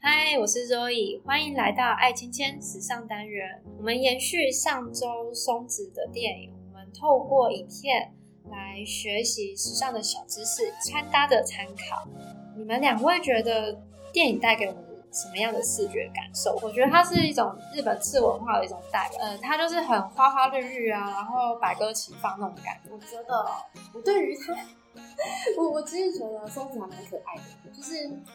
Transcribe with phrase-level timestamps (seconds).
[0.00, 3.62] 嗨，我是 Zoe，欢迎来到爱千千时尚单元。
[3.78, 8.12] 我们延续上周松子的电影，我们透过影片
[8.50, 12.08] 来学习时尚的小知识，穿搭的参考。
[12.56, 13.82] 你们两位觉得
[14.12, 14.82] 电影带给我们
[15.16, 16.58] 什么样的视觉感受？
[16.62, 22.90] 我觉得它是一种日本次文化的一种代表，呃，它就是很花花绿绿啊，然后百歌齐放那种感觉。
[22.92, 23.46] 我觉得
[23.94, 24.54] 我对于他，
[25.56, 27.94] 我我其实觉得松子还蛮可爱的，就是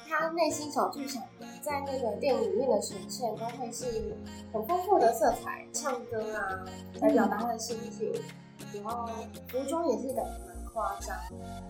[0.10, 1.22] 他内心小剧场
[1.62, 4.18] 在那个电影里面的呈现都会是
[4.52, 6.66] 很丰富的色彩，唱歌啊
[7.00, 8.12] 来表达他的心情，
[8.74, 9.08] 然后
[9.48, 10.24] 服装也是的。
[10.74, 11.16] 夸张，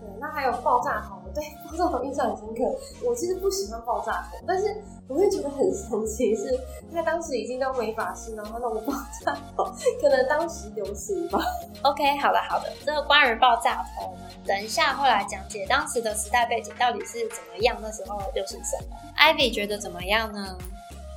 [0.00, 2.62] 对，那还有爆炸头，对，爆炸头印象很深刻。
[3.04, 6.58] 我其实不喜欢爆炸头，但是我会觉得很神奇，是
[6.92, 8.92] 他当时已经当美发师，然后弄个爆
[9.24, 9.64] 炸头，
[10.00, 11.40] 可能当时流行吧。
[11.82, 18.96] OK，好的好的，这个关于爆炸头，我们等一下会来讲解当时的时代背景到底是怎么样，那时候流行什么。
[19.18, 20.56] Ivy 觉得怎么样呢？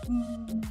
[0.09, 0.64] 嗯。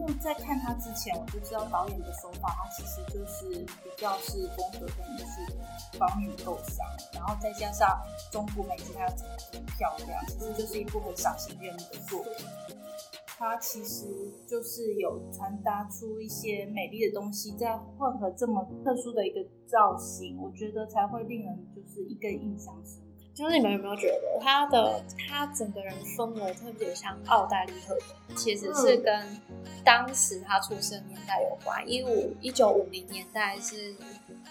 [0.00, 8.00] 因为在看他之前，我就知道导演的手法，他其实就是比较是风格跟就是方面构想，然后再加上
[8.32, 9.10] 中部美景，它又
[9.52, 12.46] 很漂亮，其实就是一部很赏心悦目的作品。
[13.26, 14.06] 它其实
[14.46, 23.09] 就是有传达出一些美丽的东西，再混合这么特殊的一个造型，我觉得才会令人就是一个印象深刻。
[23.32, 28.36] 就是你们有没有觉得他的他整个人氛围特别像奥黛丽·赫本？
[28.36, 29.40] 其实是跟
[29.84, 33.94] 当时他出生年代有关，一五一九五零年代是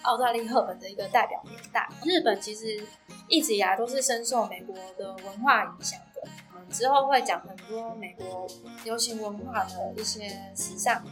[0.02, 1.88] 奥黛丽·赫本的一个代表年代。
[2.04, 2.82] 日本其实
[3.28, 6.28] 一直以来都是深受美国的文化影响的。
[6.54, 8.48] 我们之后会讲很多美国
[8.84, 11.04] 流行文化的一些时尚。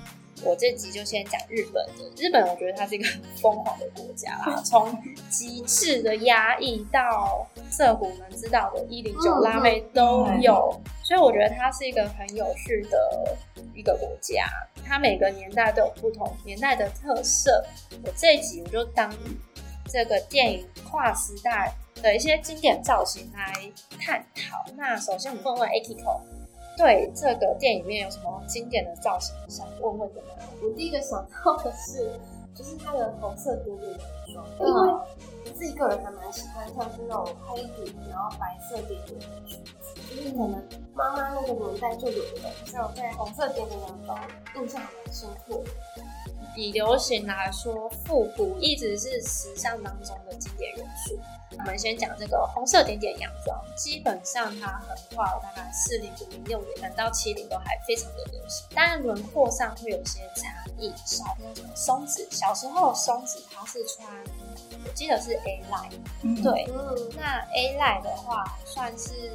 [0.45, 2.05] 我这集就先讲日本的。
[2.17, 4.97] 日本，我觉得它是一个很疯狂的国家啦，从
[5.29, 13.37] 极致的压抑到涩谷们知道的一零九拉妹都有，所以我觉得它是一个很有趣的
[13.75, 14.45] 一个国家。
[14.85, 17.65] 它每个年代都有不同年代的特色。
[18.05, 19.13] 我这一集我就当
[19.87, 23.53] 这个电影跨时代的一些经典造型来
[24.01, 24.65] 探讨。
[24.77, 26.38] 那首先我们问问 Akiko。
[26.79, 30.29] 对这个电影里面有什么经典的造型想问问的吗？
[30.63, 32.13] 我第一个想到的是，
[32.55, 33.91] 就是它的红色点点
[34.35, 35.07] 洋装，因为我
[35.59, 40.65] 自己个人还蛮喜欢像是那种黑底然后白色点点的裙子，就是可能
[40.95, 44.17] 妈妈那个年代就有的，所以我对红色点点洋装
[44.55, 45.61] 印象蛮深刻。
[46.57, 51.19] 以流行来说，复古一直是时尚当中的经典元素。
[51.57, 58.67] 我们先讲这个红色点点洋装，基本上它横跨了大概四零、五零、六零，到七零都还非常的流行。
[58.75, 60.93] 当然轮廓上会有些差异。
[61.05, 64.09] 小那种松子，小时候松子它是穿，
[64.85, 65.93] 我记得是 A line，、
[66.23, 66.67] 嗯、对。
[66.69, 69.31] 嗯、那 A line 的话，算是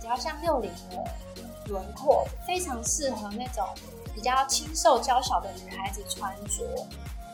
[0.00, 1.04] 比较像六零的
[1.66, 3.66] 轮廓，非常适合那种
[4.14, 6.86] 比较清瘦娇小的女孩子穿着，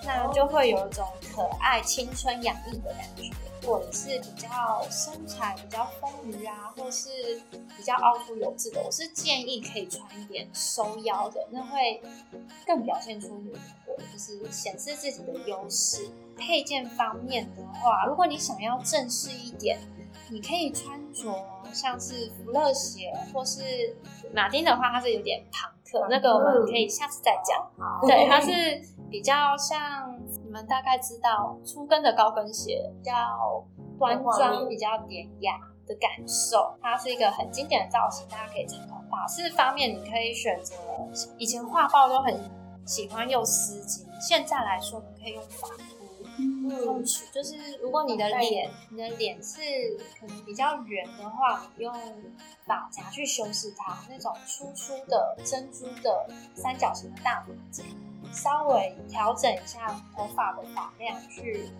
[0.04, 3.30] 那就会有一种可爱、青春、洋溢的感觉。
[3.64, 7.08] 如果你是比较身材比较丰腴啊，或是
[7.75, 12.02] 比较凹凸有致的，我是建议可以穿一点收腰的，那会
[12.66, 13.58] 更表现出你的，
[14.12, 16.10] 就是显示自己的优势。
[16.36, 19.78] 配件方面的话，如果你想要正式一点，
[20.28, 21.34] 你可以穿着
[21.72, 23.96] 像是福乐鞋，或是
[24.34, 27.66] 马丁的话，它是有点庞克，那个我们可以下次再讲。
[28.06, 30.20] 对，它是比较像。
[30.54, 33.12] 你们大概知道粗跟的高跟鞋比较
[33.98, 39.03] 端庄、比较典雅的感受，它是一个很经典的造型，大家可以参考。
[39.10, 40.76] 发饰方面，你可以选择
[41.38, 42.38] 以前画报都很
[42.87, 45.75] 喜欢用丝巾，现在来说，你可以用发箍，
[46.38, 47.04] 嗯。
[47.32, 49.60] 就是如果你的脸，你的脸是
[50.20, 51.93] 可能比较圆的话，你用
[52.64, 57.82] 发夹去修饰它，那种粗粗的珍珠的三角形的大发夹。
[58.34, 61.70] 稍微调整一下头发的发量去，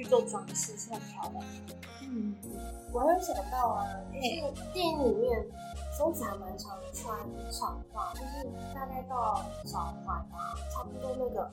[0.00, 1.34] 去去做装饰是很漂亮
[1.68, 1.74] 的。
[2.02, 2.34] 嗯，
[2.90, 5.46] 我还有想到啊，就是电影里面
[5.96, 7.18] 松子还蛮常穿
[7.50, 11.50] 长发，就是大概到脚踝啊，差不多那个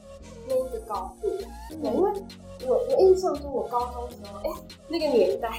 [0.48, 1.28] 那一个高度。
[1.72, 2.24] 嗯，因为
[2.66, 5.50] 我我印象中我高中的时候，哎、欸，那个年代，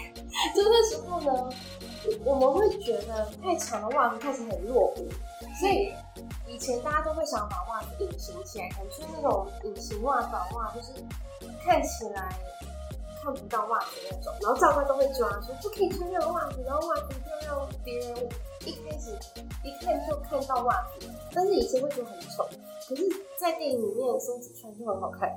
[0.56, 1.50] 就那时候呢，
[2.24, 5.08] 我们会觉得太长的袜子看起来很落伍，
[5.60, 5.92] 所以。
[6.48, 10.94] 以前大家都会想把袜子隐形起来，可能就是那种隐形袜、短袜，就是
[11.62, 12.34] 看起来
[13.32, 14.32] 看不到袜子那种。
[14.40, 18.28] 然后教官都会抓说不可以穿那个袜子，然后袜子一定要让别人
[18.64, 19.16] 一开始
[19.64, 21.08] 一看就看到袜子。
[21.32, 22.44] 但是以前会觉得很丑，
[22.88, 23.02] 可是，
[23.36, 25.28] 在电影里面松子穿就很好看，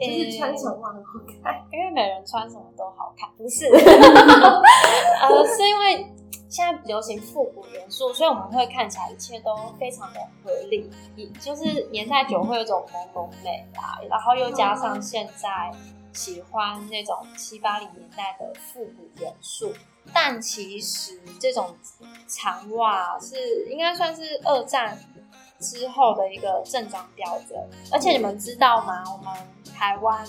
[0.00, 1.10] 就是穿长袜很好
[1.42, 3.66] 看，因为每人穿什么都好看，不是？
[3.70, 6.12] 呃，是因为
[6.48, 15.70] 现在流行复古元素，所以我们会看起来一切都非常的合理，也就是年代久会有种朦胧美啦，然后又加上现在
[16.12, 19.72] 喜欢那种七八零年代的复古元素，
[20.12, 21.74] 但其实这种
[22.26, 24.98] 长袜是应该算是二战
[25.58, 27.58] 之后的一个正装标准，
[27.90, 29.04] 而且你们知道吗？
[29.12, 29.32] 我们
[29.74, 30.26] 台湾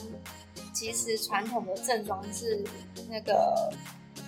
[0.73, 2.63] 其实传统的正装是
[3.09, 3.71] 那个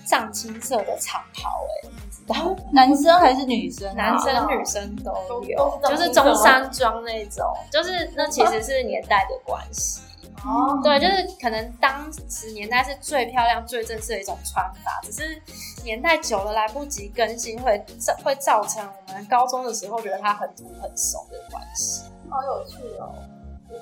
[0.06, 2.56] 藏青色的长袍，哎，你知道？
[2.72, 3.96] 男生还是女生？
[3.96, 10.01] 男生女生都有，就是中山装那种，就是那其实是年代的关系。
[10.45, 15.42] 哦，对，就是可能当时年代是最漂亮、最正式的一种穿法，只是
[15.83, 22.03] 年代久了来不及更新，会造会造成我们高中的时候觉得它很土很怂的关系。
[22.30, 23.15] 好有趣哦！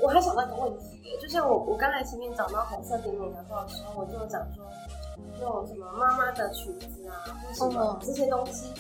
[0.02, 4.64] 我还想到一个问题，就像我我刚才前面讲到红色点点的时候，我就讲说
[5.40, 8.72] 那种什么妈妈的裙子啊，或什么这些东西。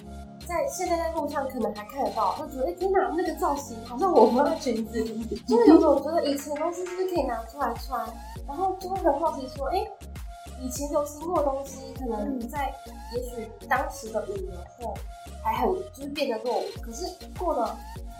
[0.47, 5.03] 在现在在路上可能还看得到，就觉得哎、天哪，那个造型好像我妈的裙子，
[5.47, 8.05] 就是有种觉得以前东西是不是可以拿出来穿，
[8.47, 9.85] 然后就会很好奇说，哎、
[10.61, 12.73] 以前流行过的东西，可能在
[13.15, 14.93] 也许当时的五年后
[15.43, 17.05] 还很就是变得落伍，可是
[17.37, 17.77] 过了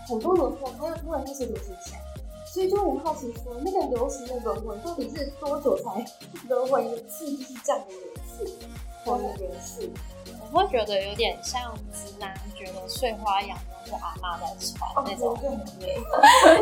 [0.07, 1.99] 很多年后，它又突然开始流行起来，
[2.45, 6.05] 所以就很好奇说，那个流行的轮回到底是多久才
[6.47, 8.67] 轮回一次，就是这样的一次，
[9.05, 9.89] 元素。
[10.51, 15.35] 我会觉得有点像直男觉得碎花洋装是阿妈在穿那种。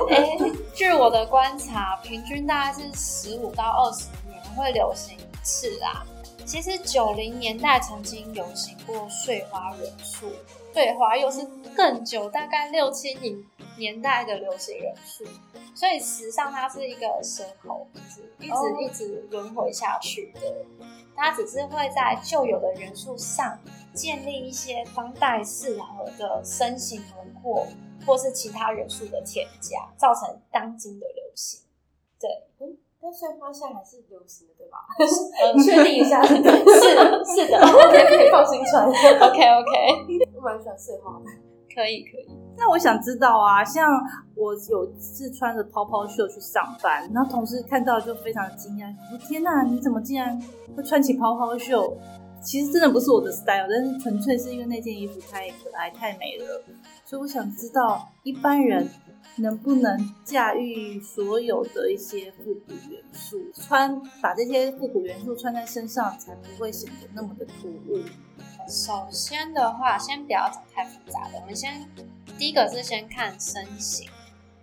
[0.09, 0.37] 哎，
[0.73, 6.05] 据我的观察，平均大概是十五到二十年会流行一次啊。
[6.45, 10.31] 其实九零年代曾经流行过碎花元素，
[10.73, 11.45] 碎花又是
[11.75, 13.45] 更久，大概六七零
[13.77, 15.23] 年代的流行元素。
[15.73, 20.41] 所以时尚它是一个蛇口，一直一直一直轮回下去的。
[21.15, 23.59] 它只是会在旧有的元素上
[23.93, 27.67] 建立一些当代适合的身形轮廓，
[28.05, 31.61] 或是其他元素的添加，造成当今的流行。
[32.19, 32.29] 对，
[32.59, 34.77] 嗯，但碎花现在还是流行的，对吧？
[34.97, 36.51] 嗯， 确定一下，是的，
[37.25, 38.87] 是的， OK，可以放心穿。
[38.89, 41.25] OK OK，我蛮喜欢碎花的，
[41.75, 42.40] 可以可以。
[42.61, 43.89] 那我想知道啊，像
[44.35, 50.39] 我有次穿着泡泡袖去上班，然后同事看到就非常惊讶，说：“天哪，你怎么竟然
[50.77, 51.97] 会穿起泡泡袖？”
[52.39, 56.63] 其实真的不是我的 style，但是纯粹是因为那件衣服太可爱、太美了。
[57.03, 58.87] 所以我想知道，一般人
[59.37, 67.99] 能不能驾驭所有的一些复古元素，穿把这些复古元素穿在身上，才不会显得那么的突兀。
[68.67, 71.85] 首先的话，先不要讲太复杂的，我们先
[72.37, 74.09] 第一个是先看身形，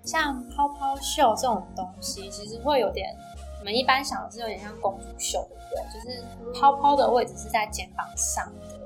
[0.02, 3.14] 像泡泡袖这种东西，其实会有点，
[3.60, 5.92] 我们一般想的是有点像公主袖，对不对？
[5.92, 6.24] 就是
[6.58, 8.77] 泡泡的位置是在肩膀上的，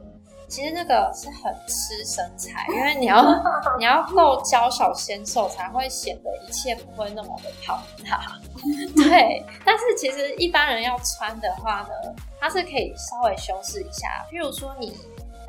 [0.53, 3.25] 其实那个是很吃身材，因为你要
[3.81, 8.39] 你要够娇小纤瘦，才会显得一切不会那么的庞大。
[8.95, 14.95] 对，但是其实一般人要穿的话呢，它是可以稍微修饰一下，譬如说你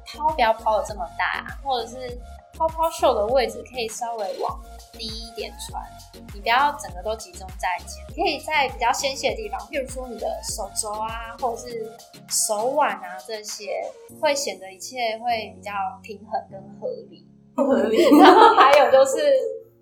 [0.06, 2.18] 抛不要抛的这么大，或者是
[2.58, 4.62] 泡泡袖的位置可以稍微往
[4.94, 5.84] 低一点穿，
[6.34, 11.92] 你不要整个都集中在肩，可以在比较纤细的地方，譬如说你的手肘啊，或者是
[12.30, 13.70] 手腕啊这些，
[14.22, 17.28] 会显得一切会比较平衡跟合理。
[17.56, 18.04] 合理。
[18.20, 19.18] 然后还有就是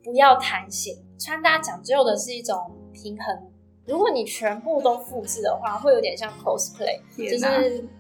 [0.03, 2.57] 不要弹性，穿搭讲究的是一种。
[2.93, 3.50] 平衡，
[3.91, 7.45] 如果你全部都复制的话，会有点像 cosplay，就是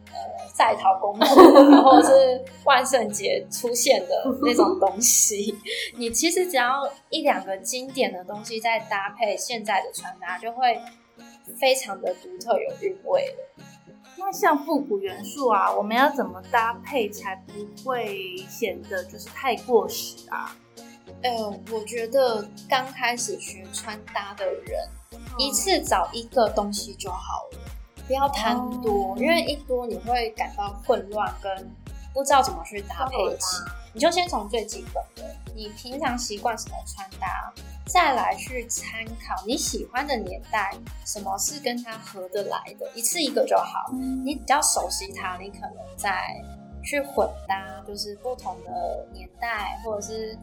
[0.07, 0.15] 呃
[0.55, 5.53] 在逃公主，然后是万圣节出现的那种东西。
[5.99, 10.79] 你其实只要一两个经典的东西，再搭配现在的穿搭，就会
[11.59, 13.65] 非常的独特有韵味了。
[14.15, 20.55] 那像复古元素啊，我们要怎么搭配才不会显得就是太过时啊？
[21.21, 24.87] 呃，我觉得刚开始学穿搭的人，
[25.37, 27.59] 一次找一个东西就好了，
[28.07, 31.75] 不要贪多，因为一多你会感到混乱，跟
[32.13, 33.57] 不知道怎么去搭配起。
[33.93, 37.51] 你就先从最基本的，你平常习惯什么穿搭，
[37.85, 40.73] 再来去参考你喜欢的年代，
[41.05, 43.91] 什么是跟它合得来的，一次一个就好。
[44.23, 46.41] 你比较熟悉它，你可能再
[46.83, 50.37] 去混搭，就是不同的年代，或者是。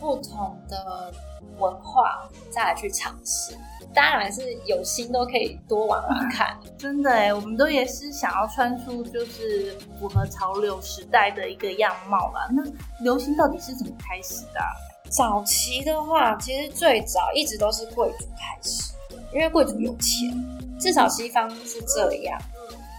[0.00, 1.12] 不同的
[1.58, 3.56] 文化再来去尝试，
[3.94, 6.58] 当然是有心都可以多玩玩看。
[6.76, 12.48] 真的哎，我们都也是想要穿出就是符合潮流时代的一个样貌啦。
[12.50, 12.62] 那
[13.02, 14.68] 流行到底是怎么开始的啊？
[15.10, 18.92] 早期的话，其实最早一直都是贵族开始，
[19.32, 22.40] 因为贵族有钱，至少西方是这样。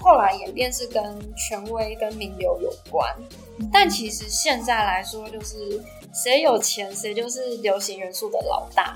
[0.06, 1.04] 后来演变是跟
[1.36, 3.12] 权威跟名流有关，
[3.74, 5.84] 但其实现在来说，就是
[6.14, 8.96] 谁有钱谁就是流行元素的老大，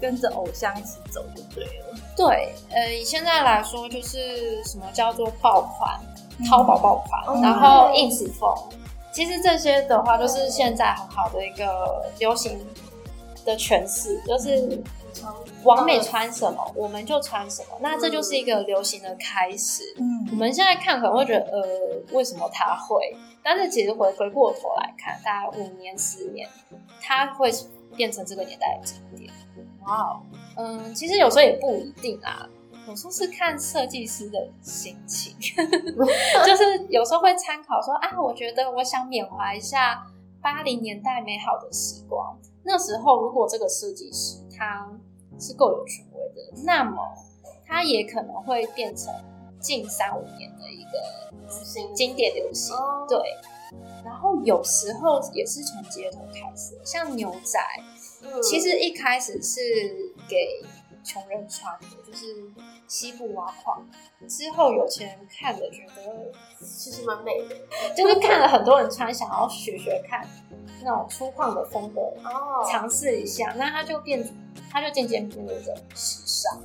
[0.00, 1.98] 跟着偶像一起走就对了。
[2.16, 5.98] 对，呃，以现在来说，就是什么叫做爆款、
[6.48, 8.56] 淘宝爆款，然后 ins 风，
[9.10, 12.56] 其实这些的话，都是现在很好的一个流行
[13.44, 14.80] 的诠释，就是。
[15.64, 19.82] 网美穿什么，我们就穿什么，那这就是一个流行的开始。
[19.98, 21.62] 嗯，我们现在看可能会觉得，呃，
[22.12, 23.16] 为什么他会？
[23.42, 26.48] 但是其实回回过头来看，大概五年、十年，
[27.00, 27.50] 他会
[27.96, 29.32] 变成这个年代的经典。
[29.86, 30.20] 哇，
[30.56, 32.46] 嗯，其实有时候也不一定啊，
[32.86, 35.34] 有时候是看设计师的心情，
[36.46, 40.06] 就是有时候会参考说，啊，我觉得我想缅怀一下
[40.42, 42.36] 八零年代美好的时光。
[42.62, 44.86] 那时候如果这个设计师他。
[45.38, 46.98] 是够有权威的，那么
[47.66, 49.10] 它也可能会变成
[49.58, 52.76] 近三五年的一个经典流行。
[53.08, 53.18] 对，
[54.04, 57.58] 然后有时候也是从街头开始，像牛仔，
[58.42, 59.62] 其实一开始是
[60.28, 60.62] 给
[61.02, 62.26] 穷人穿的，就是
[62.86, 63.88] 西部挖矿，
[64.28, 66.30] 之后有钱人看了觉得
[66.62, 67.56] 其实蛮美的，
[67.96, 70.28] 就是看了很多人穿，想要学学看
[70.82, 74.22] 那种粗犷的风格，哦，尝试一下，那它就变。
[74.70, 76.60] 它就渐渐步入着时尚。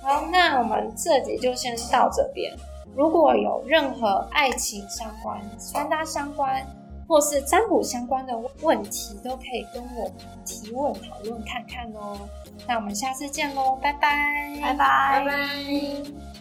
[0.00, 2.54] 好，那我们这集就先到这边。
[2.96, 6.64] 如果有任何爱情相关、穿搭相关，
[7.08, 8.32] 或是占卜相关的
[8.62, 10.12] 问题，都可以跟我们
[10.44, 12.18] 提问讨论看看哦。
[12.68, 16.33] 那我们下次见喽，拜拜，拜拜，拜拜。